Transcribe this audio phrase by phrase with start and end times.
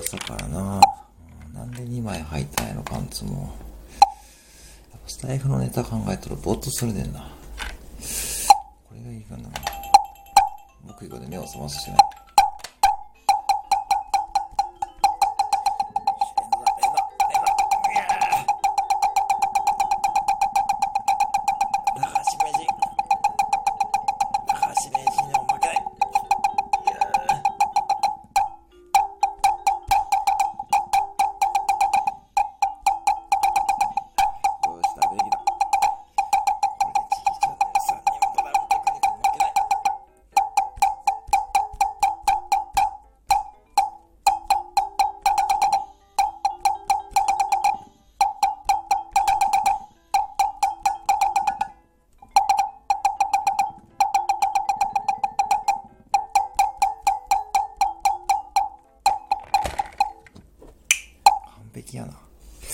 [0.00, 0.80] 朝からな
[1.52, 3.54] なんで2枚履いたんやろパンツも
[4.90, 7.30] やっぱスタイフのネタ考えたらぼーっとするねんな
[8.88, 9.50] これがいいかな
[10.86, 11.98] 木魚で目を覚ますしない
[61.74, 62.12] 完璧やな